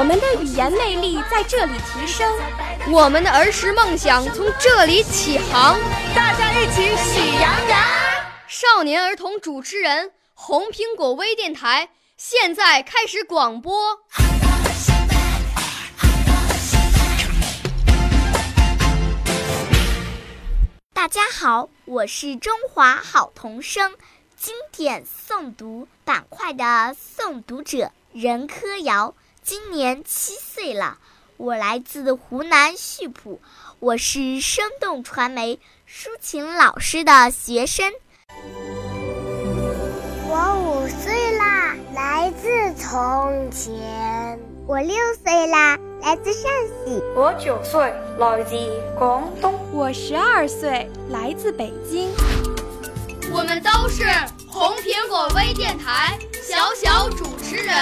[0.00, 2.26] 我们的语言魅力在这里提升，
[2.90, 5.78] 我们的儿时梦想从这里起航。
[6.14, 7.78] 大家一起喜羊羊。
[8.48, 13.98] 少年儿童主持人，红苹果微电台现在开始广播。
[20.94, 23.92] 大家好，我是中华好童声
[24.34, 26.64] 经典诵读板块的
[26.96, 30.98] 诵读者任科瑶，今年七岁了，
[31.36, 33.40] 我来自湖南溆浦，
[33.78, 37.92] 我是生动传媒抒情老师的学生。
[40.28, 44.38] 我五岁啦，来自从前。
[44.66, 46.42] 我六岁啦，来自陕
[46.84, 47.02] 西。
[47.16, 48.54] 我九岁，来自
[48.96, 49.58] 广东。
[49.72, 52.10] 我十二岁，来自北京。
[53.32, 54.04] 我们都是
[54.48, 57.74] 红苹果微电台小小主持人。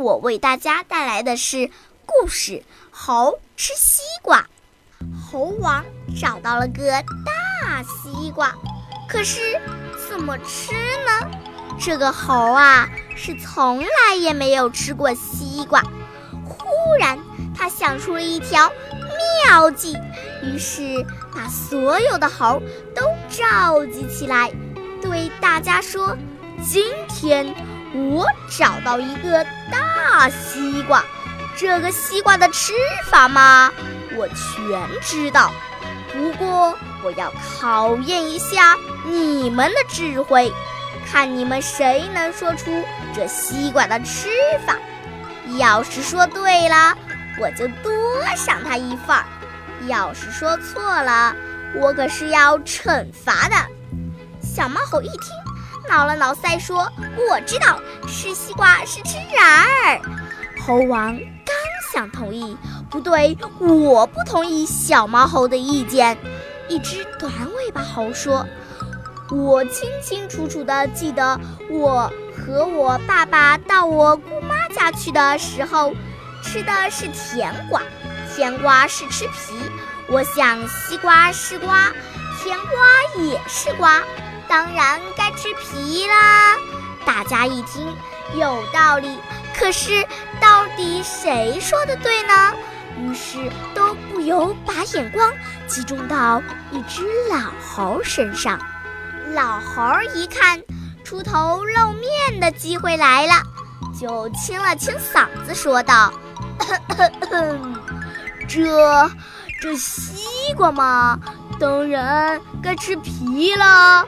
[0.00, 1.70] 我为大家带来的是
[2.06, 2.52] 故事
[2.90, 4.38] 《猴吃西瓜》。
[5.30, 5.84] 猴王
[6.18, 6.90] 找到了个
[7.24, 8.54] 大西瓜，
[9.06, 9.60] 可是
[10.08, 11.30] 怎么吃呢？
[11.78, 15.82] 这个猴啊，是从来也没有吃过西瓜。
[16.44, 16.64] 忽
[16.98, 17.18] 然，
[17.54, 18.72] 他想出了一条
[19.46, 19.96] 妙计，
[20.42, 21.04] 于是
[21.34, 22.60] 把所有的猴
[22.94, 24.50] 都召集起来，
[25.02, 26.16] 对大家说
[26.66, 27.54] ：“今天
[27.94, 31.04] 我找到一个大西瓜，
[31.56, 32.72] 这个西瓜的吃
[33.10, 33.70] 法嘛，
[34.16, 35.52] 我全知道。
[36.12, 40.52] 不过，我要考验一下你们的智慧。”
[41.10, 44.28] 看你们谁能说出这西瓜的吃
[44.64, 44.76] 法，
[45.58, 46.96] 要是说对了，
[47.40, 47.92] 我就多
[48.36, 49.24] 赏他一份儿；
[49.88, 51.34] 要是说错了，
[51.80, 53.56] 我可是要惩罚的。
[54.40, 55.34] 小猫猴一听，
[55.90, 56.88] 挠了挠腮说
[57.28, 60.00] ：“我知道，吃西瓜是吃瓤儿。”
[60.64, 61.54] 猴王刚
[61.92, 62.56] 想同意，
[62.88, 66.16] 不对，我不同意小毛猴的意见。
[66.68, 68.46] 一只短尾巴猴说。
[69.32, 71.38] 我清清楚楚地记得，
[71.70, 75.92] 我和我爸爸到我姑妈家去的时候，
[76.42, 77.80] 吃的是甜瓜，
[78.34, 79.54] 甜瓜是吃皮。
[80.08, 81.92] 我想西瓜是瓜，
[82.42, 84.02] 甜瓜也是瓜，
[84.50, 86.56] 当然该吃皮啦。
[87.06, 87.86] 大家一听
[88.34, 89.16] 有道理，
[89.56, 90.04] 可是
[90.40, 92.52] 到底谁说的对呢？
[92.98, 93.38] 于是
[93.72, 95.32] 都不由把眼光
[95.68, 98.58] 集中到一只老猴身上。
[99.34, 99.82] 老猴
[100.16, 100.60] 一看
[101.04, 103.34] 出头露面的机会来了，
[103.98, 106.12] 就清了清嗓子说道
[108.48, 109.10] ：“这
[109.60, 111.16] 这西瓜嘛，
[111.60, 114.04] 当然该吃皮了。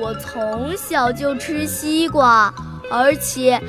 [0.00, 2.52] 我从小就吃西瓜，
[2.90, 3.60] 而且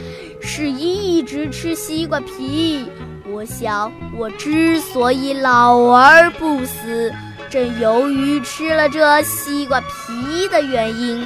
[0.42, 2.90] 是一直吃西瓜皮。
[3.28, 7.12] 我想，我之所以老而不死。”
[7.48, 11.26] 正由于吃了这西瓜皮的原因，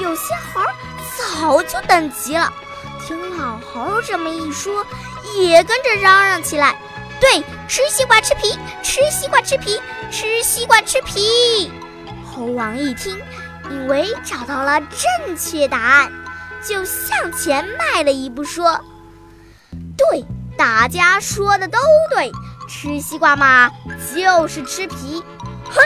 [0.00, 0.74] 有些猴儿
[1.16, 2.52] 早就等急了。
[3.06, 4.84] 听老猴这么一说，
[5.38, 6.74] 也跟着嚷嚷起来
[7.20, 9.78] ：“对，吃西瓜吃皮，吃西瓜吃皮，
[10.10, 11.70] 吃西瓜吃皮。”
[12.26, 13.16] 猴王一听，
[13.72, 16.12] 以为找到了正确答案，
[16.66, 18.78] 就向前迈了一步，说
[19.96, 20.24] ：“对，
[20.56, 21.78] 大家说的都
[22.10, 22.30] 对，
[22.68, 23.70] 吃西瓜嘛，
[24.14, 25.22] 就是吃皮。”
[25.70, 25.80] 哼，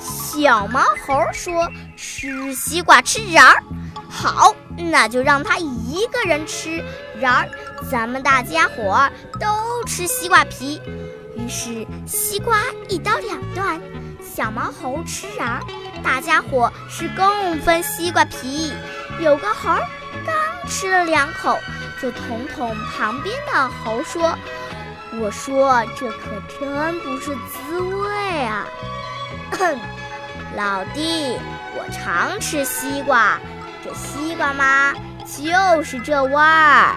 [0.00, 3.62] 小毛猴说：“吃西瓜吃瓤儿，
[4.08, 6.82] 好，那就让他一个人吃
[7.20, 7.48] 瓤儿，
[7.90, 10.80] 咱们大家伙儿都吃西瓜皮。”
[11.36, 12.58] 于是西瓜
[12.88, 13.80] 一刀两断，
[14.20, 15.60] 小毛猴吃瓤，
[16.02, 18.72] 大家伙是共分西瓜皮。
[19.20, 19.80] 有个猴儿
[20.26, 20.34] 刚
[20.68, 21.56] 吃了两口，
[22.02, 24.36] 就捅捅旁边的猴说
[25.20, 26.18] ：“我说这可
[26.58, 28.66] 真不是滋味啊！”
[29.56, 29.78] 哼，
[30.56, 31.38] 老弟，
[31.76, 33.38] 我常吃西瓜，
[33.84, 34.92] 这西瓜嘛，
[35.24, 36.96] 就是这味儿。